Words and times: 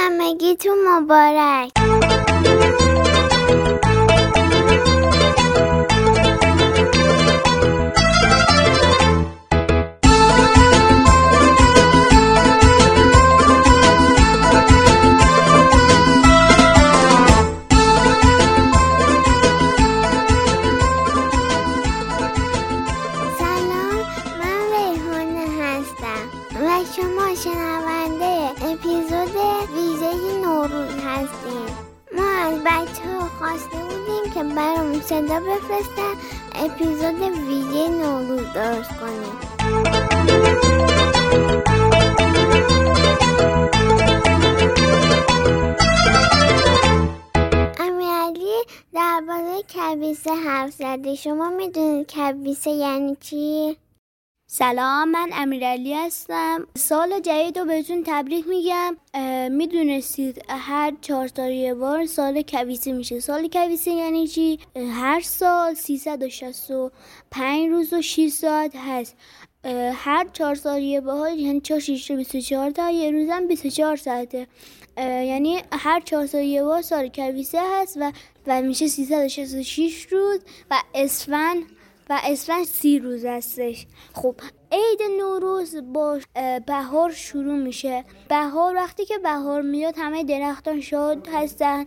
همگیتون 0.00 0.78
مبارک. 0.88 1.70
که 34.34 34.44
برامون 34.44 35.00
صدا 35.00 35.40
بفرستن 35.40 36.14
اپیزود 36.54 37.22
ویژه 37.22 37.88
نوروز 37.88 38.52
درست 38.54 38.90
کنیم 39.00 39.50
درباره 48.94 49.62
کبیسه 49.62 50.34
حرف 50.34 50.70
زده 50.72 51.14
شما 51.14 51.50
می‌دونید 51.50 52.06
کبیسه 52.06 52.70
یعنی 52.70 53.16
چی؟ 53.20 53.76
سلام 54.52 55.10
من 55.10 55.30
امیرعلی 55.32 55.94
هستم. 55.94 56.66
سال 56.76 57.20
جدید 57.20 57.58
رو 57.58 57.64
بهتون 57.64 58.02
تبریک 58.06 58.48
میگم. 58.48 58.96
می‌دونستید 59.50 60.42
هر 60.48 60.92
چهار 61.00 61.28
سال 61.36 61.50
یه 61.50 61.74
بار 61.74 62.06
سال 62.06 62.42
کویسه 62.42 62.92
میشه. 62.92 63.20
سال 63.20 63.48
کویسه 63.48 63.90
یعنی 63.90 64.28
چی؟ 64.28 64.58
هر 64.76 65.20
سال 65.20 65.74
365 65.74 67.68
روز 67.68 67.92
و 67.92 68.02
6 68.02 68.28
ساعت 68.28 68.76
هست. 68.76 69.16
هر 69.94 70.26
چهار 70.32 70.54
سال 70.54 70.82
یه 70.82 71.00
بار 71.00 71.32
یعنی 71.32 71.60
چهار 71.60 71.80
شیش 71.80 72.10
24 72.10 72.70
تا 72.70 72.90
یه 72.90 73.10
روزم 73.10 73.46
24 73.46 73.96
ساعته. 73.96 74.46
یعنی 74.98 75.62
هر 75.72 76.00
چهار 76.00 76.26
سال 76.26 76.42
یه 76.42 76.62
بار 76.62 76.82
سال 76.82 77.08
کویسه 77.08 77.60
هست 77.74 77.96
و 78.00 78.12
و 78.46 78.62
میشه 78.62 78.88
366 78.88 80.06
روز 80.10 80.40
و 80.70 80.82
اسفند 80.94 81.62
و 82.10 82.20
اسفند 82.24 82.64
سی 82.64 82.98
روز 82.98 83.24
هستش. 83.24 83.86
خب 84.14 84.34
عید 84.72 85.00
نوروز 85.18 85.76
با 85.92 86.18
بهار 86.66 87.12
شروع 87.12 87.58
میشه. 87.58 88.04
بهار 88.28 88.74
وقتی 88.74 89.04
که 89.04 89.18
بهار 89.18 89.62
میاد 89.62 89.94
همه 89.98 90.24
درختان 90.24 90.80
شاد 90.80 91.28
هستن 91.32 91.86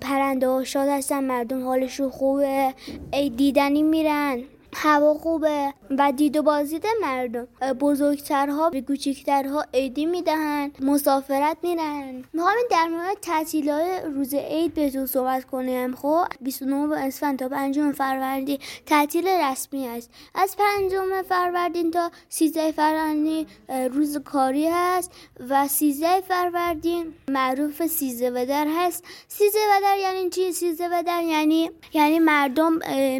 پرنده 0.00 0.48
ها 0.48 0.64
شاد 0.64 0.88
هستن 0.88 1.24
مردم 1.24 1.64
حالشون 1.64 2.10
خوبه 2.10 2.74
عید 3.12 3.36
دیدنی 3.36 3.82
میرن. 3.82 4.42
هوا 4.74 5.14
خوبه 5.14 5.74
و 5.98 6.12
دید 6.12 6.36
و 6.36 6.42
بازدید 6.42 6.84
مردم. 7.02 7.48
بزرگترها 7.80 8.70
به 8.70 8.80
کوچیکترها 8.80 9.64
عیدی 9.74 10.06
می‌دهن 10.06 10.70
مسافرت 10.80 11.56
میرن. 11.62 12.24
می‌خوام 12.32 12.54
در 12.70 12.88
مورد 12.88 13.20
تعطیلات 13.22 14.04
روز 14.04 14.34
عید 14.34 14.74
بهتون 14.74 15.06
صحبت 15.06 15.44
کنم 15.44 15.94
خب 15.96 16.24
29 16.40 16.96
اسفند 16.96 17.38
تا 17.38 17.48
5 17.48 17.80
فروردین 17.80 18.58
تعطیل 18.86 19.28
رسمی 19.28 19.88
است. 19.88 20.10
از 20.34 20.56
5 20.56 21.22
فروردین 21.28 21.90
تا 21.90 22.10
13 22.28 22.72
فروردین 22.72 23.46
روز 23.92 24.18
کاری 24.18 24.68
هست 24.68 25.12
و 25.48 25.68
13 25.68 26.20
فروردین 26.20 27.14
معروف 27.28 27.86
سیزه 27.86 28.30
بدر 28.30 28.66
هست. 28.76 29.04
سیزه 29.28 29.58
بدر 29.76 29.98
یعنی 29.98 30.30
چی؟ 30.30 30.52
سیزه 30.52 30.88
بدر 30.88 31.22
یعنی 31.22 31.70
یعنی 31.92 32.18
مردم 32.18 32.72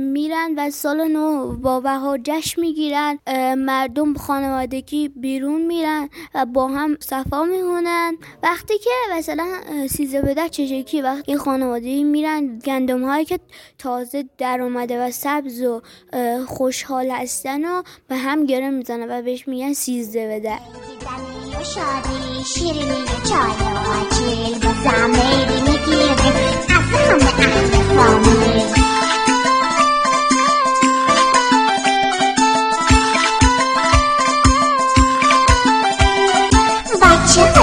میرن 0.03 0.55
و 0.56 0.71
سال 0.71 1.09
نو 1.09 1.39
با 1.62 1.81
بهار 1.81 2.20
جشن 2.25 2.60
می‌گیرن 2.60 3.19
مردم 3.54 4.15
خانوادگی 4.15 5.09
بیرون 5.09 5.66
میرن 5.66 6.09
و 6.34 6.47
با 6.47 6.69
هم 6.69 6.97
صفا 7.00 7.44
میهونن 7.44 8.16
وقتی 8.42 8.78
که 8.78 8.91
مثلا 9.12 9.47
اه، 9.69 9.87
سیزه 9.87 10.22
بدر 10.22 10.48
چشکی 10.48 11.03
وقتی 11.03 11.22
این 11.26 11.38
خانوادگی 11.38 12.04
میرن 12.04 12.59
گندم 12.59 13.04
هایی 13.04 13.25
که 13.25 13.41
تازه 13.78 14.25
در 14.38 14.60
اومده 14.60 15.06
و 15.06 15.10
سبز 15.10 15.62
و 15.62 15.82
خوشحال 16.47 17.10
هستن 17.10 17.65
و 17.65 17.82
به 18.09 18.16
هم 18.16 18.47
گره 18.47 18.70
می‌زنن 18.70 19.19
و 19.19 19.22
بهش 19.22 19.48
میگن 19.48 19.72
سیزده 19.72 20.38
دیدنی 20.38 21.56
و 21.60 21.65
شادی 21.65 22.44
شیرینی 22.44 23.04
چای 23.28 23.66
و 23.66 23.78
آجیل 23.91 24.59
با 24.59 24.72
زمیری 24.91 25.60
می‌گیریم 25.60 26.10
از 26.69 26.88
همه 26.91 27.28
اهل 27.38 27.70
فامیل 27.97 28.79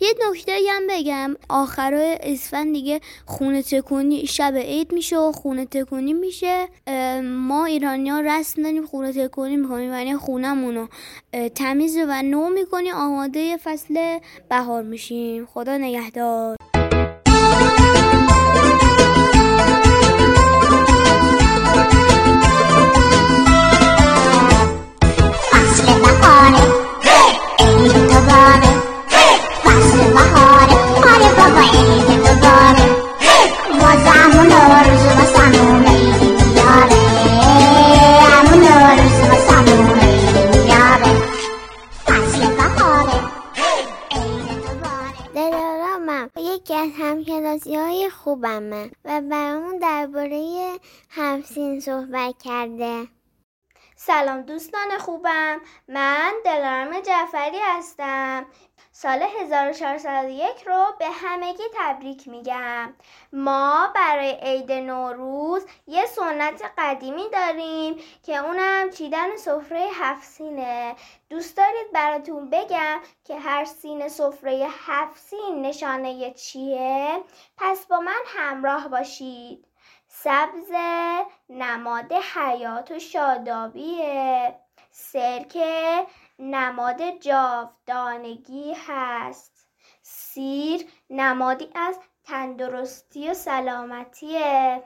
یه 0.00 0.08
نکته 0.30 0.58
هم 0.70 0.82
بگم. 0.90 1.36
آخرای 1.48 2.18
اسفند 2.22 2.72
دیگه 2.72 3.00
خونه 3.26 3.62
تکونی 3.62 4.26
شب 4.26 4.54
عید 4.56 4.92
میشه 4.92 5.18
و 5.18 5.32
خونه 5.32 5.66
تکونی 5.66 6.12
میشه. 6.12 6.68
ما 7.22 7.64
ایرانی 7.64 8.10
ها 8.10 8.20
رسم 8.20 8.62
داریم 8.62 8.86
خونه 8.86 9.12
تکونی 9.12 9.56
می‌کنیم 9.56 9.92
یعنی 9.92 10.16
خونمون 10.16 10.74
رو 10.74 10.88
تمیز 11.48 11.96
و 12.08 12.22
نو 12.22 12.48
می‌کنیم 12.48 12.94
آماده 12.94 13.56
فصل 13.56 14.18
بهار 14.48 14.82
میشیم. 14.82 15.46
خدا 15.46 15.78
نگهدار. 15.78 16.57
همسین 51.18 51.80
صحبت 51.80 52.34
کرده. 52.44 53.06
سلام 53.96 54.42
دوستان 54.42 54.98
خوبم. 54.98 55.60
من 55.88 56.32
دلارم 56.44 57.00
جعفری 57.00 57.58
هستم. 57.62 58.46
سال 58.92 59.22
1401 59.40 60.62
رو 60.66 60.84
به 60.98 61.06
همگی 61.06 61.62
تبریک 61.74 62.28
میگم. 62.28 62.94
ما 63.32 63.92
برای 63.94 64.30
عید 64.30 64.72
نوروز 64.72 65.66
یه 65.86 66.06
سنت 66.06 66.62
قدیمی 66.78 67.28
داریم 67.32 67.96
که 68.22 68.36
اونم 68.36 68.90
چیدن 68.90 69.36
سفره 69.36 69.88
هفت 69.92 70.24
سینه 70.24 70.96
دوست 71.30 71.56
دارید 71.56 71.92
براتون 71.92 72.50
بگم 72.50 73.00
که 73.24 73.38
هر 73.38 73.64
سین 73.64 74.08
سفره 74.08 74.66
هفت 74.86 75.18
سین 75.18 75.62
نشانه 75.62 76.30
چیه؟ 76.30 77.20
پس 77.56 77.86
با 77.86 78.00
من 78.00 78.22
همراه 78.26 78.88
باشید. 78.88 79.67
سبز 80.08 80.72
نماد 81.48 82.12
حیات 82.12 82.90
و 82.90 82.98
شادابیه. 82.98 84.58
سرکه 84.90 86.06
نماد 86.38 87.10
جاودانگی 87.10 88.76
هست. 88.86 89.68
سیر 90.02 90.86
نمادی 91.10 91.70
از 91.74 91.98
تندرستی 92.24 93.30
و 93.30 93.34
سلامتیه. 93.34 94.82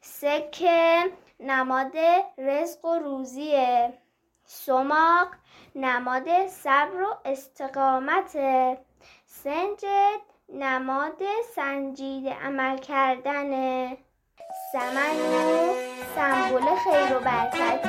سکه 0.00 1.12
نماد 1.40 1.96
رزق 2.38 2.84
و 2.84 2.98
روزیه. 2.98 3.98
سماق 4.44 5.28
نماد 5.74 6.46
صبر 6.46 7.02
و 7.02 7.16
استقامته. 7.24 8.78
سنجد 9.26 10.20
نماد 10.48 11.22
سنجیده 11.54 12.34
عمل 12.34 12.78
کردنه. 12.78 13.98
سمنو 14.72 15.74
سمبل 16.16 16.60
خیر 16.84 17.16
و 17.16 17.20
برکته 17.20 17.88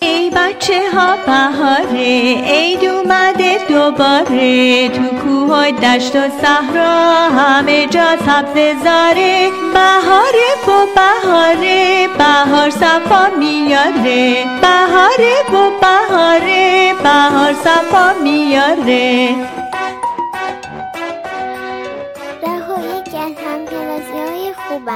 ای 0.00 0.30
بچه 0.30 0.80
ها 0.94 1.16
بهاره 1.16 2.42
عید 2.46 2.84
اومده 2.84 3.58
دوباره. 3.68 4.88
تو 4.88 5.02
کوه 5.02 5.50
و 5.50 5.70
دشت 5.70 6.16
و 6.16 6.28
صحرا 6.42 7.28
همه 7.28 7.86
جا 7.86 8.16
سبز 8.26 8.54
زاره. 8.84 9.50
بهاره 9.74 10.50
و 10.66 10.86
بهاره 10.96 12.08
بهار 12.18 12.70
صفا 12.70 13.30
میاره. 13.38 14.44
بهاره 14.62 15.34
و 15.52 15.70
بهاره 15.80 16.94
بهار 17.02 17.52
صفا 17.52 18.12
میاره. 18.22 19.55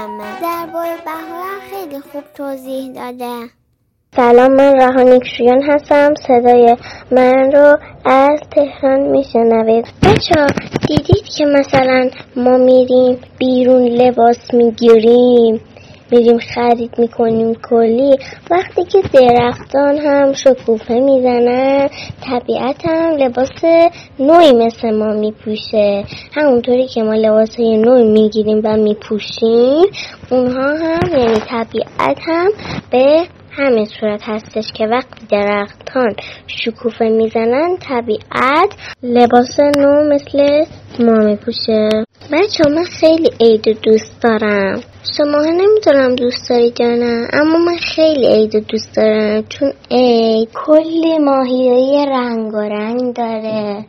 من 0.06 0.41
درباره 0.43 0.97
بهارم 1.05 1.61
خیلی 1.70 2.00
خوب 2.00 2.25
توضیح 2.35 2.93
داده. 2.93 3.50
سلام 4.17 4.52
من 4.52 4.73
رهانیک 4.81 5.23
شویان 5.37 5.62
هستم. 5.62 6.14
صدای 6.26 6.76
من 7.12 7.52
رو 7.52 7.79
از 8.05 8.41
تهران 8.50 9.00
میشنوید. 9.00 9.85
بچه 10.02 10.47
دیدید 10.88 11.25
که 11.37 11.44
مثلا 11.44 12.11
ما 12.37 12.56
میریم 12.56 13.19
بیرون 13.38 13.82
لباس 13.82 14.55
می‌گیریم. 14.55 15.61
میریم 16.12 16.38
خرید 16.38 16.98
می‌کنیم 16.98 17.54
کلی. 17.54 18.16
وقتی 18.50 18.84
که 18.84 18.98
درختان 19.12 19.98
هم 19.98 20.32
شکوفه 20.32 20.94
می‌زنن 20.94 21.88
طبیعت 22.20 22.86
هم 22.86 23.16
لباس 23.16 23.64
نوعی 24.18 24.52
مثل 24.52 24.90
ما 24.90 25.12
میپوشه. 25.12 26.04
همونطوری 26.32 26.86
که 26.86 27.02
ما 27.02 27.14
لباس 27.14 27.56
های 27.56 27.76
نوعی 27.76 28.04
می‌گیریم 28.04 28.60
و 28.64 28.76
میپوشیم 28.76 29.84
اونها 30.30 30.68
هم 30.68 31.18
یعنی 31.18 31.40
طبیعت 31.48 32.18
هم 32.26 32.48
به 32.90 33.22
همین 33.52 33.84
صورت 33.84 34.20
هستش 34.24 34.72
که 34.72 34.86
وقتی 34.86 35.26
درختان 35.30 36.14
شکوفه 36.46 37.04
می‌زنن 37.04 37.76
طبیعت 37.76 38.70
لباس 39.02 39.60
نو 39.60 40.14
مثل 40.14 40.64
ما 41.00 41.12
میپوشه. 41.12 41.88
بچه 42.32 42.64
من 42.70 42.84
خیلی 42.84 43.30
عید 43.40 43.78
دوست 43.82 44.22
دارم. 44.22 44.80
شما 45.02 45.38
نمی‌دونم 45.38 46.14
دوست 46.14 46.50
دارید 46.50 46.81
یا 46.81 46.94
نه 46.94 47.29
اما 47.32 47.58
من 47.58 47.76
خیلی 47.76 48.26
عید 48.26 48.67
دوست 48.69 48.97
دارم 48.97 49.43
چون 49.49 49.73
عید 49.91 50.49
کلی 50.55 51.19
ماهیایی 51.19 52.06
رنگ 52.06 52.55
و 52.55 52.58
رنگ 52.58 53.14
داره. 53.14 53.85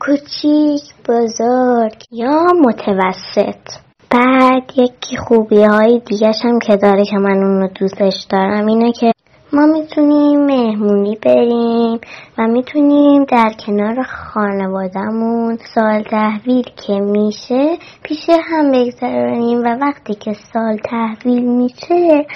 کوچیک 0.00 0.82
بزرگ 1.08 2.02
یا 2.10 2.46
متوسط. 2.60 3.86
بعد 4.10 4.72
یکی 4.76 5.16
خوبی 5.16 5.62
های 5.62 6.00
دیگرش 6.06 6.44
هم 6.44 6.58
که 6.58 6.76
داره 6.76 7.04
که 7.04 7.16
من 7.16 7.36
اونو 7.36 7.68
دوستش 7.80 8.26
دارم 8.30 8.66
اینه 8.66 8.92
که 8.92 9.12
ما 9.52 9.66
می‌تونیم 9.66 10.46
مهمونی 10.46 11.18
بریم. 11.22 12.00
و 12.38 12.46
می‌تونیم 12.46 13.24
در 13.24 13.52
کنار 13.66 14.02
خانوادهمون 14.02 15.58
سال 15.74 16.02
تحویل 16.02 16.64
که 16.86 16.92
میشه 16.92 17.78
پیش 18.02 18.30
هم 18.44 18.72
بگذرانیم 18.72 19.58
و 19.58 19.78
وقتی 19.80 20.14
که 20.14 20.32
سال 20.32 20.76
تحویل 20.76 21.44
میشه 21.44 22.26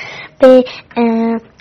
به 0.40 0.64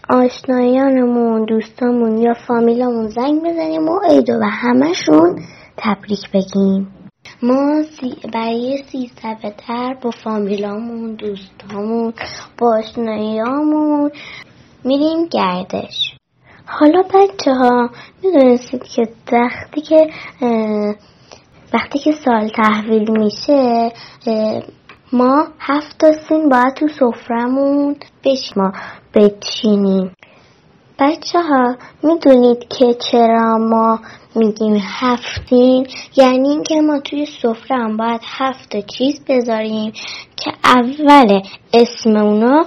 آشنایانمون 0.09 1.45
دوستامون 1.45 2.17
یا 2.17 2.33
فامیلامون 2.33 3.07
زنگ 3.07 3.41
بزنیم 3.43 3.89
و 3.89 3.99
عیدو 4.09 4.33
و 4.33 4.43
همشون 4.43 5.39
تبریک 5.77 6.31
بگیم. 6.33 6.87
ما 7.43 7.83
برای 8.33 8.83
سی 8.91 9.11
تر 9.67 9.97
با 10.01 10.11
فامیلامون 10.11 11.15
دوستامون 11.15 12.13
با 12.57 12.77
آشنایامون 12.77 14.11
میریم 14.83 15.25
گردش. 15.25 16.15
حالا 16.65 17.01
بچه 17.01 17.51
ها 17.53 17.89
می‌دونستید 18.23 18.83
که 18.83 19.07
وقتی 19.31 19.81
که 19.81 20.09
وقتی 21.73 21.99
که 21.99 22.11
سال 22.11 22.49
تحویل 22.49 23.11
میشه 23.11 23.91
ما 25.13 25.47
هفت 25.59 25.97
تا 25.99 26.11
سین 26.11 26.49
باید 26.49 26.73
تو 26.73 26.87
سفرمون 26.87 27.95
بش 28.25 28.57
ما 28.57 28.71
بچینیم. 29.15 30.11
بچه 30.99 31.39
ها 31.39 31.75
می‌دونید 32.03 32.67
که 32.67 32.93
چرا 32.93 33.57
ما 33.57 33.99
میگیم 34.35 34.77
هفتین؟ 34.81 35.87
یعنی 36.15 36.49
اینکه 36.49 36.81
ما 36.81 36.99
توی 36.99 37.25
سفره 37.25 37.77
هم 37.77 37.97
باید 37.97 38.21
هفت 38.23 38.85
چیز 38.85 39.21
بذاریم 39.27 39.91
که 40.37 40.51
اول 40.63 41.41
اسم 41.73 42.15
اونا 42.15 42.65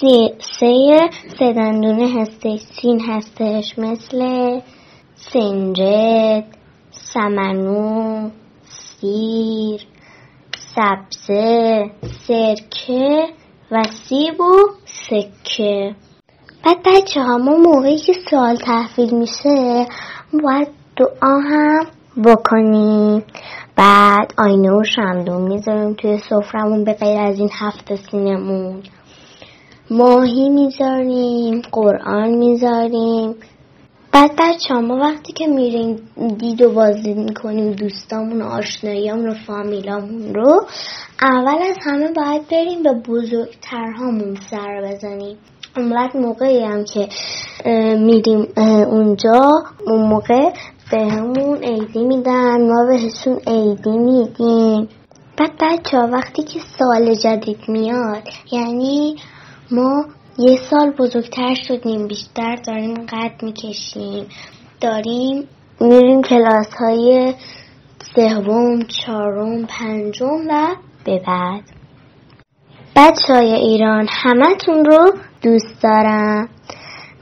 سی 0.00 0.30
سه 0.38 1.10
سه 1.38 1.52
دندونه 1.52 2.20
هستش 2.20 2.60
سین 2.60 3.00
هستش 3.00 3.78
مثل 3.78 4.50
سنجد 5.14 6.44
سمنو 6.90 8.30
سیر 8.68 9.80
سبزه 10.74 11.90
سرکه 12.26 13.28
و 13.70 13.82
سیب 13.84 14.40
و 14.40 14.54
سکه. 14.84 15.94
بعد 16.64 16.76
بچه 16.84 17.20
ها 17.20 17.38
ما 17.38 17.56
موقعی 17.56 17.98
که 17.98 18.12
سال 18.30 18.56
تحویل 18.56 19.14
میشه 19.14 19.86
باید 20.44 20.68
دعا 20.96 21.38
هم 21.38 21.86
بکنیم. 22.24 23.24
بعد 23.76 24.32
آینه 24.38 24.72
و 24.72 24.84
شمدون 24.84 25.42
می‌ذاریم 25.42 25.94
توی 25.94 26.18
سفرمون 26.18 26.84
به 26.84 26.92
غیر 26.92 27.20
از 27.20 27.38
این 27.38 27.50
هفته 27.52 27.96
سینمون 27.96 28.82
ماهی 29.90 30.48
می‌ذاریم 30.48 31.62
قرآن 31.72 32.28
می‌ذاریم. 32.28 33.34
بعد 34.12 34.30
بچه 34.38 34.74
ما 34.74 34.96
وقتی 34.96 35.32
که 35.32 35.46
میریم 35.46 36.08
دید 36.38 36.62
و 36.62 36.72
بازدید 36.72 37.16
می‌کنیم 37.16 37.72
دوستامون 37.72 38.42
و 38.42 38.44
آشناییامون 38.44 39.28
و 39.28 39.34
فامیلامون 39.34 40.34
رو 40.34 40.66
اول 41.22 41.62
از 41.70 41.76
همه 41.86 42.12
باید 42.12 42.48
بریم 42.48 42.82
به 42.82 42.92
بزرگترهامون 43.08 44.36
سر 44.50 44.82
بزنیم. 44.84 45.36
اون 45.78 46.22
موقعی 46.22 46.64
هم 46.64 46.84
که 46.84 47.08
میریم 47.96 48.46
اونجا 48.90 49.62
اون 49.86 50.08
موقع 50.08 50.50
به 50.90 51.06
همون 51.06 51.56
عیدی 51.56 52.04
میدن 52.04 52.68
ما 52.68 52.86
بهشون 52.86 53.38
عیدی 53.46 53.98
میدیم. 53.98 54.88
بعد 55.38 55.52
بچه 55.60 55.98
وقتی 55.98 56.42
که 56.42 56.60
سال 56.78 57.14
جدید 57.14 57.58
میاد 57.68 58.22
یعنی 58.52 59.16
ما 59.70 60.04
یه 60.38 60.58
سال 60.70 60.90
بزرگتر 60.90 61.54
شدیم 61.54 62.06
بیشتر 62.06 62.56
داریم 62.66 62.94
قد 62.94 63.42
می‌کشیم. 63.42 64.26
داریم 64.80 65.48
میریم 65.80 66.22
کلاس 66.22 66.74
های 66.80 67.34
سوم 68.14 68.82
چهارم 68.82 69.66
پنجم 69.66 70.46
و 70.48 70.76
به 71.04 71.22
بعد. 71.26 71.62
بچه 72.96 73.34
های 73.34 73.52
ایران 73.52 74.06
همتون 74.10 74.84
رو 74.84 75.12
دوست 75.42 75.82
دارم. 75.82 76.48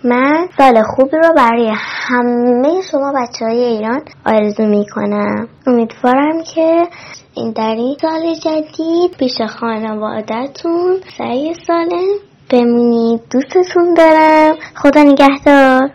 من 0.05 0.49
سال 0.59 0.83
خوبی 0.83 1.17
رو 1.17 1.33
برای 1.37 1.73
همه 1.79 2.81
شما 2.91 3.13
بچه 3.13 3.45
های 3.45 3.65
ایران 3.65 4.03
آرزو 4.27 4.67
می 4.67 4.87
کنم 4.95 5.49
امیدوارم 5.67 6.43
که 6.55 6.89
این 7.35 7.53
در 7.53 7.75
این 7.75 7.97
سال 8.01 8.35
جدید 8.35 9.17
پیش 9.19 9.41
خانوادتون 9.43 10.97
سعی 11.19 11.55
سالم 11.67 12.19
بمونید. 12.51 13.21
دوستتون 13.31 13.95
دارم. 13.95 14.55
خدا 14.75 15.03
نگهدار. 15.03 15.91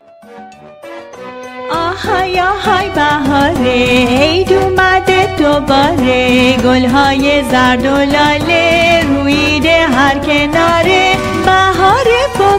آهای 1.72 2.42
آهای 2.42 2.90
بهاره. 2.90 4.06
عید 4.22 4.54
اومده 4.54 5.36
دوباره. 5.38 6.58
گلهای 6.58 7.44
زرد 7.44 7.86
و 7.86 7.98
لاله 7.98 9.02
رویده 9.08 9.88
هر 9.88 10.20
کناره. 10.20 11.21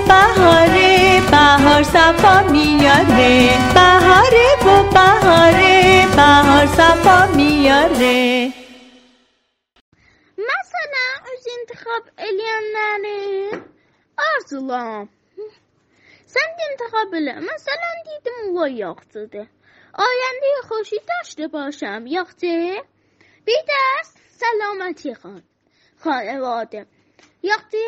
بهاره 0.08 1.20
و 1.20 1.30
بهار 1.30 1.82
صفا 1.82 2.42
میاره 2.42 3.50
بهاره 3.74 4.48
و 4.66 4.82
بهاره 4.96 6.06
بهار 6.16 6.66
صفا 6.66 7.26
میاره 7.26 8.46
مثلا 10.38 11.08
از 11.32 11.46
انتخاب 11.58 12.04
edenleri 12.18 13.62
arzulam. 14.28 15.08
Sən 16.34 16.50
انتخاب 16.68 17.14
elə. 17.18 17.34
Məsələn, 17.48 17.98
dedim 18.08 18.38
ula 18.50 18.68
yaxşıdır. 18.68 19.46
Ayəndə 20.04 20.50
xoşu 20.68 20.98
داشته 21.08 21.46
باشم. 21.54 22.00
Bir 23.46 23.62
də 23.68 23.82
سلامتی 24.42 25.14
خان 25.14 25.42
خانواده 26.04 26.86
yaxşı 27.42 27.82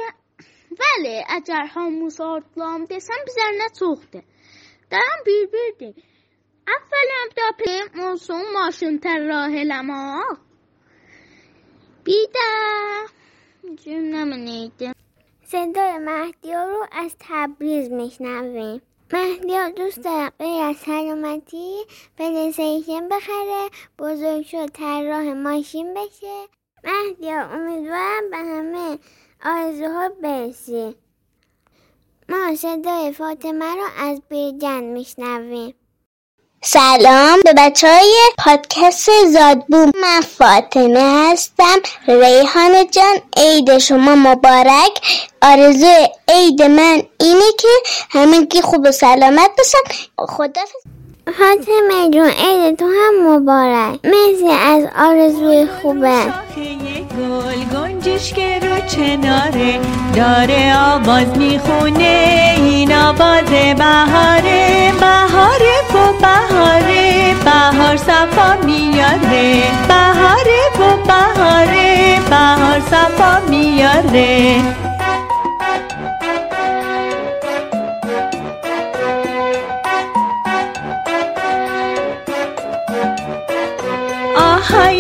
بله 0.70 1.24
اگر 1.28 1.66
ها 1.66 1.88
موسارت 1.88 2.44
لام 2.56 2.84
دیسم 2.84 3.14
بزرنا 3.26 3.68
چوخ 3.78 3.98
دی 4.12 4.22
دارم 4.90 5.22
بیر 5.24 5.46
بیر 5.46 5.74
دی 5.78 6.02
اول 6.68 7.08
هم 7.10 7.28
دا 7.36 7.64
پیم 7.64 8.02
موسون 8.02 8.42
ماشون 8.54 8.98
تر 8.98 9.18
راه 9.18 9.50
لما 9.50 10.24
بیده 12.04 12.38
جم 13.84 13.90
نمینیده 13.90 14.94
صدای 15.44 15.98
مهدی 15.98 16.52
رو 16.52 16.86
از 16.92 17.16
تبریز 17.20 17.90
میشنویم 17.90 18.82
مهدی 19.12 19.56
ها 19.56 19.70
دوست 19.70 20.04
دارم 20.04 20.32
به 20.38 20.46
یه 20.46 20.72
سلامتی 20.72 21.84
به 22.16 22.30
نسیشن 22.30 23.08
بخره 23.08 23.70
بزرگ 23.98 24.46
شد 24.46 24.66
تر 24.66 25.02
راه 25.02 25.34
ماشین 25.34 25.94
بشه 25.94 26.46
مهدی 26.84 27.30
ها 27.30 27.40
امیدوارم 27.40 28.30
به 28.30 28.36
همه 28.36 28.98
آرزوها 29.44 30.08
برسی 30.22 30.94
ما 32.28 32.56
صدای 32.56 33.12
فاطمه 33.12 33.74
رو 33.74 33.86
از 33.98 34.22
بیرجن 34.28 34.82
میشنویم. 34.82 35.74
سلام 36.62 37.40
به 37.44 37.54
بچه 37.56 37.88
های 37.88 38.14
پادکست 38.38 39.10
زادبوم. 39.26 39.92
من 40.02 40.20
فاطمه 40.20 41.30
هستم. 41.30 41.76
ریحان 42.08 42.90
جان 42.90 43.16
عید 43.36 43.78
شما 43.78 44.14
مبارک. 44.14 45.00
آرزو 45.42 46.06
عید 46.28 46.62
من 46.62 47.02
اینه 47.20 47.52
که 47.58 47.68
همگی 48.10 48.62
خوب 48.62 48.86
و 48.86 48.92
سلامت 48.92 49.50
باشن. 49.58 50.06
خدا 50.18 50.62
فاطمه 51.26 52.10
جون 52.10 52.30
تو 52.72 52.84
هم 52.84 53.36
مبارک. 53.36 54.00
مرسی 54.04 54.48
از 54.48 54.84
آرزوی 54.98 55.66
خوبه. 55.82 56.20
گل 57.14 57.78
گنجش 57.78 58.32
که 58.32 58.58
رو 58.58 58.86
چناره 58.86 59.80
داره 60.16 60.76
آواز 60.78 61.38
می‌خونه 61.38 62.54
این 62.56 62.92
آواز 62.92 63.44
بهاره. 63.78 64.92
بهاره 65.00 65.74
و 65.94 66.12
بهاره 66.20 67.34
بهار 67.44 67.96
صفا 67.96 68.56
میاره. 68.64 69.62
بهاره 69.88 70.62
و 70.78 70.96
بهاره 71.06 72.18
بهار 72.30 72.80
صفا 72.90 73.40
میاره. 73.50 74.56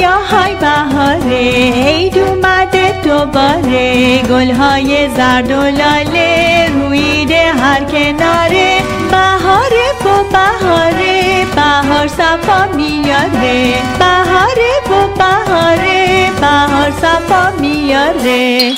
آهای 0.06 0.54
بهاره 0.54 1.38
عید 1.86 2.18
اومده 2.18 3.00
دوباره 3.04 4.22
گلهای 4.22 5.08
زرد 5.08 5.50
و 5.50 5.62
لاله 5.62 6.68
رویده 6.74 7.52
هر 7.52 7.84
کناره. 7.84 8.82
بهاره 9.10 9.86
و 10.04 10.24
بهاره 10.32 11.44
بهار 11.56 12.06
صفا 12.08 12.66
میاره. 12.76 13.74
بهاره 13.98 14.72
و 14.90 15.08
بهاره 15.18 16.30
بهار 16.40 16.90
صفا 16.90 17.52
میاره. 17.60 18.72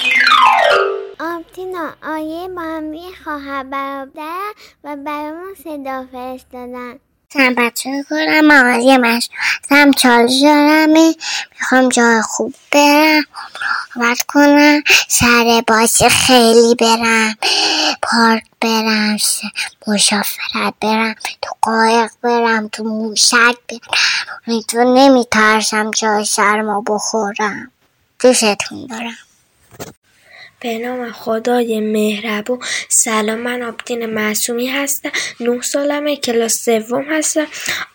آبتینا 1.20 1.88
آیه 2.14 2.48
با 2.48 2.62
هم 2.62 2.92
خواهر 3.24 3.64
برادر 3.64 4.52
و 4.84 4.96
برامون 4.96 5.54
صدا 5.64 6.06
فرستادن. 6.12 7.05
سلام 7.32 7.54
بچه 7.54 8.04
کنم 8.10 8.50
آقای 8.50 8.96
مش 8.96 9.28
هم 9.70 9.92
چالش 9.92 10.40
دارمه. 10.42 11.14
می‌خوام 11.60 11.88
جای 11.88 12.22
خوب 12.22 12.54
برم 12.72 13.24
راحت 13.96 14.22
کنم 14.22 14.82
سر 15.08 15.62
بازی 15.68 16.08
خیلی 16.08 16.74
برم 16.74 17.34
پارک 18.02 18.42
برم 18.60 19.16
مسافرت 19.86 20.74
برم 20.80 21.14
تو 21.42 21.50
قایق 21.62 22.10
برم 22.22 22.68
تو 22.68 22.84
موشک 22.84 23.56
برم. 23.68 24.60
تو 24.68 24.94
نمیترسم 24.94 25.90
جای 25.90 26.24
سرما 26.24 26.84
بخورم. 26.86 27.72
دوستتون 28.20 28.86
دارم. 28.86 29.16
به 30.60 30.78
نام 30.78 31.12
خدای 31.12 31.80
مهربون. 31.80 32.58
سلام 32.88 33.38
من 33.38 33.62
آبدین 33.62 34.06
معصومی 34.06 34.66
هستم. 34.66 35.10
نه 35.40 35.62
سالمه 35.62 36.16
کلاس 36.16 36.64
سوم 36.64 37.04
هستم. 37.04 37.46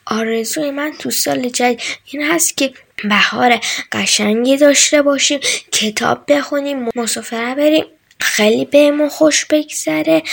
آرزوی 0.05 0.71
من 0.71 0.91
تو 0.99 1.11
سال 1.11 1.49
جدید 1.49 1.81
این 2.11 2.23
هست 2.23 2.57
که 2.57 2.73
بهار 3.03 3.59
قشنگی 3.91 4.57
داشته 4.57 5.01
باشیم 5.01 5.39
کتاب 5.71 6.23
بخونیم 6.27 6.89
مسافره 6.95 7.55
بریم 7.55 7.85
خیلی 8.19 8.65
بهمون 8.65 9.09
خوش 9.09 9.45
بگذره. 9.45 10.23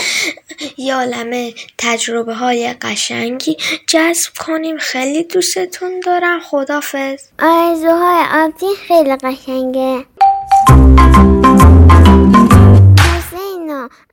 یه 0.77 0.95
عالمه 0.95 1.55
تجربه 1.79 2.35
های 2.35 2.75
قشنگی 2.83 3.57
جذب 3.87 4.33
کنیم. 4.39 4.79
خیلی 4.79 5.25
دوستتون 5.25 6.01
دارم. 6.01 6.41
خدافز 6.41 7.21
آرزوهای 7.39 8.25
آبتین 8.33 8.75
خیلی 8.89 9.17
قشنگه. 9.17 10.05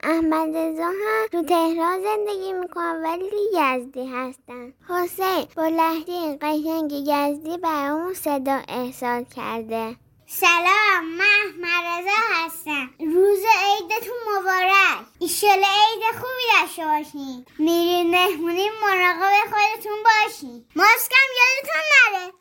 احمد 0.03 0.57
رضا 0.57 0.85
هم 0.85 1.27
تو 1.31 1.43
تهران 1.43 2.01
زندگی 2.03 2.53
می‌کنن 2.53 3.01
ولی 3.03 3.25
یزدی 3.53 4.05
هستن. 4.07 4.73
حسین 4.89 5.47
با 5.57 5.67
لحجه 5.67 6.37
قشنگ 6.41 6.91
یزدی 6.91 7.57
برامون 7.57 8.13
صدا 8.13 8.61
ارسال 8.67 9.23
کرده. 9.35 9.95
سلام 10.27 11.05
من 11.17 11.25
احمد 11.45 11.85
رضا 11.85 12.17
هستم. 12.33 12.89
روز 12.99 13.39
عیدتون 13.39 14.17
مبارک. 14.31 15.05
ایشالا 15.19 15.53
عید 15.53 16.03
خوبی 16.15 16.61
داشته 16.61 16.85
باشین. 16.85 17.45
میرین 17.59 18.09
مهمونی 18.11 18.69
مراقب 18.81 19.33
خودتون 19.43 19.97
باشین. 20.03 20.65
ماسکم 20.75 21.27
یادتون 21.39 21.81
نره. 21.91 22.33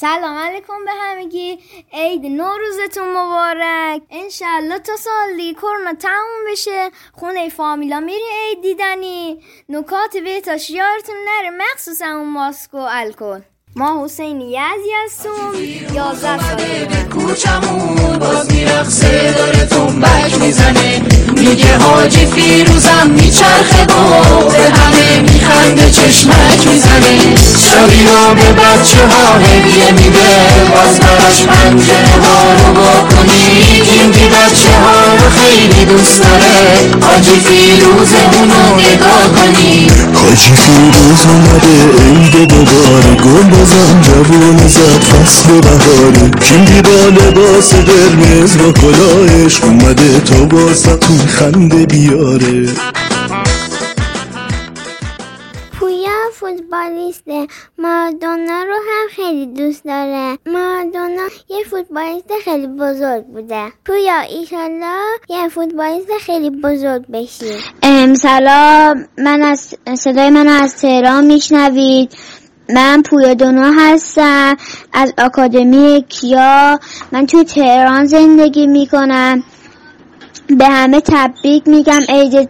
سلام 0.00 0.38
علیکم 0.38 0.84
به 0.84 0.90
همگی. 1.02 1.58
عید 1.92 2.26
نوروزتون 2.26 3.08
مبارک. 3.16 4.02
انشالله 4.10 4.78
تا 4.78 4.96
سال 4.96 5.36
دیگه 5.36 5.54
کرونا 5.54 5.92
تموم 5.92 6.52
بشه. 6.52 6.90
خونه 7.12 7.48
فامیلا 7.48 8.00
میری 8.00 8.24
عید 8.42 8.62
دیدنی. 8.62 9.40
نکات 9.68 10.16
بهتاش 10.24 10.70
یارتون 10.70 11.14
نره 11.14 11.50
مخصوصا 11.50 12.06
اون 12.06 12.28
ماسک 12.28 12.74
و 12.74 12.76
الکل. 12.76 13.40
ما 13.76 14.04
حسین 14.04 14.40
یزی 14.40 14.92
هستم. 15.04 15.54
یازده 15.94 16.50
ساله. 16.50 17.04
کوچمون 17.12 18.18
باز 18.18 18.52
میرقصه 18.52 19.32
داره 19.32 19.66
تنبک 19.66 20.34
می‌زنه. 20.40 21.02
میگه 21.36 21.78
حاجی 21.78 22.26
فیروزم 22.26 23.10
میچرخه 23.10 23.84
و 23.84 24.50
به 24.50 24.70
همه 24.70 25.20
میخنده 25.20 25.90
چشمک 25.90 26.66
می‌زنه. 26.66 27.53
شبینا 27.74 28.34
به 28.34 28.52
بچه 28.52 29.02
ها 29.10 29.38
هدیه 29.38 29.92
میده. 29.92 30.30
باز 30.74 31.00
براش 31.00 31.42
پنجره 31.42 32.14
ها 32.24 32.52
رو 32.52 32.74
با 32.74 33.16
کنید 33.16 33.84
این 33.92 34.10
بی 34.10 34.28
بچه 34.28 34.74
ها 34.84 35.14
رو 35.20 35.30
خیلی 35.40 35.84
دوست 35.84 36.22
داره. 36.22 36.58
حاجی 37.06 37.30
فیروز 37.30 38.12
اونو 38.32 38.76
نگاه 38.80 39.24
کنید 39.36 39.92
حاجی 40.14 40.52
فیروز 40.54 41.20
اومده. 41.28 41.76
عید 42.04 42.48
دوباره 42.48 43.14
گل 43.24 43.50
بزن. 43.50 44.02
جوون 44.02 44.68
زد 44.68 45.02
فصل 45.10 45.48
بهاره 45.60 46.30
کیندی 46.40 46.82
با 46.82 47.08
لباس 47.08 47.74
قرمز 47.74 48.56
با 48.56 48.72
کلاهش 48.72 49.60
اومده 49.62 50.20
تا 50.20 50.56
واسطون 50.56 51.18
خنده 51.26 51.86
بیاره. 51.86 52.66
پویا 56.44 56.56
فوتبالیسته 56.56 57.46
مارادونا 57.78 58.62
رو 58.62 58.74
هم 58.74 59.08
خیلی 59.16 59.46
دوست 59.46 59.84
داره. 59.84 60.38
مارادونا 60.46 61.22
یه 61.48 61.64
فوتبالیست 61.70 62.32
خیلی 62.44 62.66
بزرگ 62.66 63.24
بوده. 63.24 63.72
پویا 63.86 64.20
ایشالله 64.20 65.00
یه 65.28 65.48
فوتبالیست 65.48 66.18
خیلی 66.20 66.50
بزرگ 66.50 67.06
بشی. 67.12 67.54
ام 67.82 68.14
سلام. 68.14 69.06
من 69.18 69.42
از 69.42 69.74
صدای 69.94 70.30
من 70.30 70.48
از 70.48 70.76
تهران 70.76 71.26
میشنوید. 71.26 72.12
من 72.68 73.02
پویا 73.02 73.34
دونا 73.34 73.72
هستم. 73.78 74.56
از 74.92 75.12
آکادمی 75.18 76.04
کیا. 76.08 76.78
من 77.12 77.26
توی 77.26 77.44
تهران 77.44 78.06
زندگی 78.06 78.66
می‌کنم. 78.66 79.42
به 80.48 80.66
همه 80.66 81.00
تبریک 81.00 81.68
میگم. 81.68 82.00
عید 82.08 82.48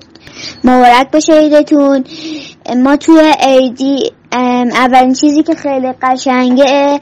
مبارک 0.64 1.10
باشه 1.10 1.32
عیدتون. 1.32 2.04
ما 2.76 2.96
توی 2.96 3.34
عیدی 3.40 4.12
ام، 4.32 4.68
اولین 4.72 5.14
چیزی 5.14 5.42
که 5.42 5.54
خیلی 5.54 5.92
قشنگه 6.02 7.00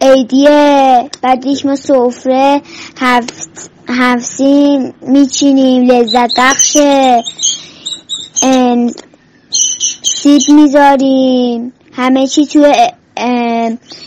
عیدیه 0.00 1.10
بعدیش 1.22 1.64
ما 1.66 1.76
سفره 1.76 2.62
هفت 3.00 3.70
هفسین 3.88 4.94
میچینیم 5.02 5.90
لذت 5.90 6.30
بخشه. 6.38 7.22
ام، 8.42 8.90
سیب 10.02 10.42
می‌ذاریم. 10.48 11.72
همه 11.92 12.26
چی 12.26 12.46
توی 12.46 12.74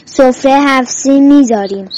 سفره 0.06 0.52
هفسین 0.52 1.38
می‌ذاریم. 1.38 1.90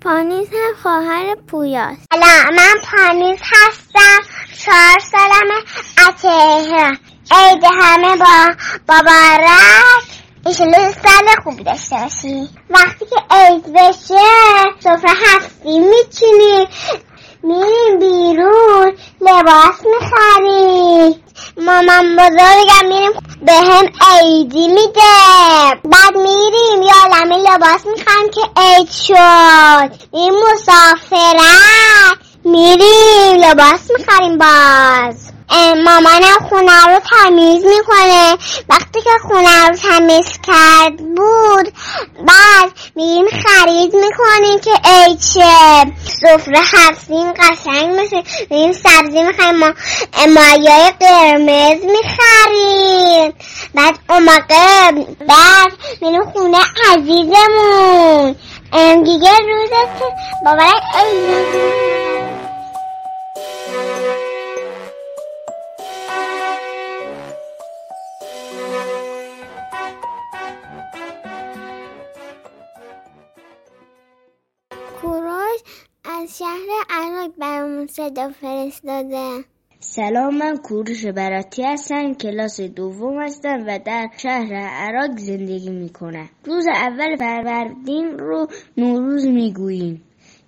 پانیز 0.00 0.48
هم 0.48 0.74
خواهر 0.82 1.34
پویاست. 1.34 2.00
سلام 2.14 2.54
من 2.54 2.74
پانیز 2.92 3.38
هستم. 3.42 4.20
چهار 4.64 4.98
سالمه. 5.10 5.54
از 5.98 6.22
تهران. 6.22 6.98
عید 7.30 7.64
همه 7.64 8.16
با 8.16 8.54
مبارک. 8.88 10.04
ایشالا 10.46 10.92
سال 10.92 11.28
خوبی 11.44 11.64
داشته 11.64 11.96
باشی. 11.96 12.48
وقتی 12.70 13.06
که 13.06 13.34
عید 13.36 13.72
بشه 13.72 14.24
سفره 14.80 15.10
هفتی 15.26 15.78
میچینی 15.78 16.68
میریم 17.42 17.98
بیرون. 17.98 18.96
لباس 19.20 19.80
می‌خریم 19.84 21.22
مامان 21.56 22.16
بزرگم 22.16 22.88
میریم 22.88 23.12
به 23.42 23.52
هم 23.52 23.86
عیدی 24.10 24.68
میده. 24.68 25.80
بعد 25.84 26.16
میریم 26.16 26.82
یا 26.82 27.16
لمه 27.16 27.36
لباس 27.36 27.86
می‌خوایم 27.86 28.30
که 28.30 28.40
عید 28.56 28.90
شد. 28.90 30.08
این 30.12 30.32
مسافرت. 30.52 32.18
میریم 32.44 33.36
لباس 33.36 33.90
می‌خریم 33.98 34.38
باز. 34.38 35.31
مامانم 35.84 36.48
خونه 36.48 36.86
رو 36.86 37.00
تمیز 37.10 37.64
می‌کنه. 37.64 38.36
وقتی 38.68 39.02
که 39.02 39.10
خونه 39.28 39.68
رو 39.68 39.76
تمیز 39.76 40.26
کرد 40.46 40.96
بود 40.96 41.72
بعد 42.26 42.70
میریم 42.96 43.26
خرید 43.26 43.94
می‌کنیم 43.94 44.60
که 44.60 44.70
عید 44.84 45.20
شه 45.20 45.92
سفره 46.04 46.60
هفتیم 46.72 47.32
قشنگ 47.32 48.00
میشه. 48.00 48.22
میریم 48.50 48.72
سبزی 48.72 49.22
می‌خریم 49.22 49.56
ما 49.56 49.72
مایای 50.34 50.92
قرمز 51.00 51.80
می‌خریم. 51.84 53.34
بعد 53.74 53.98
اون 54.10 54.22
موقع 54.24 54.90
بعد 55.28 55.72
میریم 56.00 56.24
خونه 56.32 56.58
عزیزمون. 56.92 58.36
دیگه 59.04 59.30
روزت 59.30 60.02
باورک 60.44 60.82
از 76.22 76.38
شهر 76.38 76.68
عراق 76.90 77.30
برامون 77.38 77.86
صدا 77.86 78.28
فرستاده. 78.40 79.44
سلام 79.80 80.38
من 80.38 80.56
کوروش 80.56 81.06
براتی 81.06 81.62
هستم 81.62 82.14
کلاس 82.14 82.60
دوم 82.60 83.22
هستم 83.22 83.64
و 83.66 83.78
در 83.84 84.08
شهر 84.16 84.54
عراق 84.54 85.18
زندگی 85.18 85.70
می‌کنم. 85.70 86.28
روز 86.44 86.66
اول 86.66 87.16
فروردین 87.16 88.18
رو 88.18 88.46
نوروز 88.76 89.26
می‌گوییم. 89.26 90.02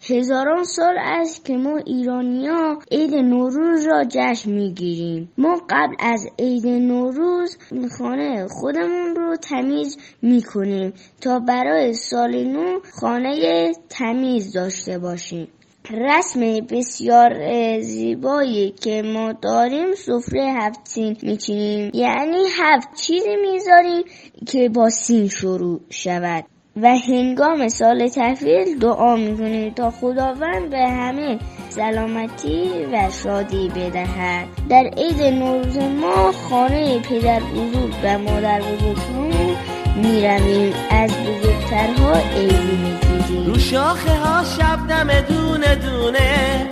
هزاران 0.08 0.64
سال 0.64 0.94
است 0.98 1.44
که 1.44 1.56
ما 1.56 1.76
ایرانیا 1.76 2.78
عید 2.92 3.14
نوروز 3.14 3.86
را 3.86 4.04
جشن 4.08 4.50
می‌گیریم. 4.50 5.32
ما 5.38 5.60
قبل 5.70 5.94
از 5.98 6.28
عید 6.38 6.66
نوروز 6.66 7.56
خانه 7.98 8.46
خودمون 8.48 9.16
رو 9.16 9.36
تمیز 9.36 9.98
می‌کنیم 10.22 10.92
تا 11.20 11.38
برای 11.38 11.94
سال 11.94 12.44
نو 12.44 12.80
خانه 13.00 13.72
تمیز 13.88 14.52
داشته 14.52 14.98
باشیم. 14.98 15.48
رسم 15.90 16.40
بسیار 16.70 17.80
زیبایی 17.80 18.70
که 18.70 19.02
ما 19.02 19.32
داریم 19.32 19.94
سفره 19.94 20.54
هفت 20.60 20.80
سین 20.84 21.16
میچینیم. 21.22 21.90
یعنی 21.94 22.44
هفت 22.58 22.94
چیزی 22.94 23.36
می‌ذاریم 23.36 24.04
که 24.46 24.68
با 24.68 24.88
سین 24.88 25.28
شروع 25.28 25.80
شود. 25.90 26.44
و 26.82 26.94
هنگام 27.08 27.68
سال 27.68 28.08
تحویل 28.08 28.78
دعا 28.78 29.16
می‌کنیم 29.16 29.74
تا 29.74 29.90
خداوند 29.90 30.70
به 30.70 30.88
همه 30.88 31.38
سلامتی 31.68 32.70
و 32.92 33.10
شادی 33.22 33.68
بدهد. 33.68 34.46
در 34.68 34.90
عید 34.96 35.22
نوروز 35.22 35.78
ما 35.78 36.32
خانه 36.32 36.98
پدر 36.98 37.40
بزرگ 37.40 37.94
و 38.04 38.18
مادر 38.18 38.60
بزرگمون 38.60 39.56
می‌رویم. 39.96 40.74
از 40.90 41.10
بزرگترها 41.10 42.12
عیدی 42.36 42.78
می‌گیریم. 42.82 43.46
رو 43.46 43.58
شاخه 43.58 44.14
ها 44.14 44.44
شبنم 44.44 45.20
دونه 45.28 45.74
دونه 45.74 46.68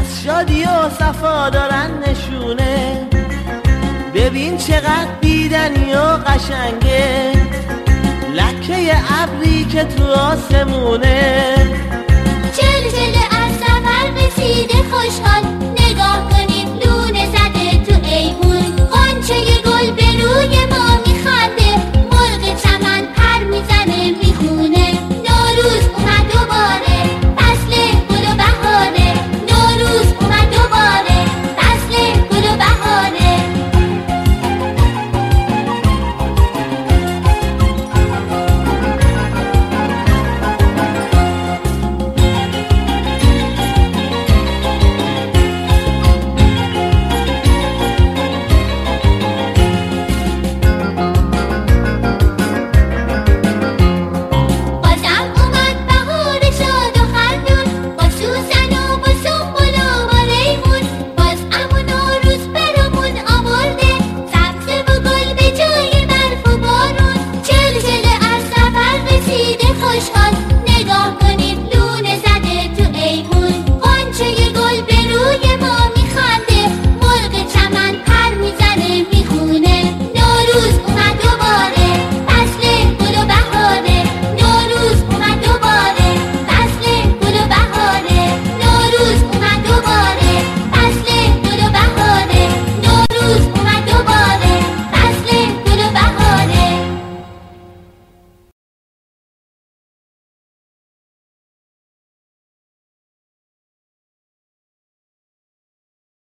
از 0.00 0.24
شادی 0.24 0.64
و 0.64 0.88
صفا 0.88 1.50
دارن 1.50 1.90
نشونه. 2.08 3.08
ببین 4.14 4.56
چقدر 4.56 5.08
بیدنی 5.20 5.94
و 5.94 5.98
قشنگه. 5.98 7.31
ابری 9.08 9.64
که 9.64 9.84
تو 9.84 10.04
آسمونه. 10.04 11.54
چل 12.56 12.90
چل 12.90 13.18
از 13.30 13.52
سفر 13.60 14.10
رسیده 14.16 14.74
خوشحال. 14.90 15.61